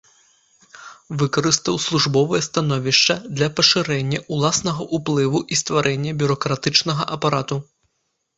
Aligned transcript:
Выкарыстаў 1.23 1.75
службовае 1.87 2.39
становішча 2.47 3.17
для 3.35 3.49
пашырэння 3.59 4.19
ўласнага 4.37 4.89
ўплыву 5.01 5.39
і 5.43 5.53
стварэння 5.63 6.11
бюракратычнага 6.25 7.03
апарату. 7.19 7.61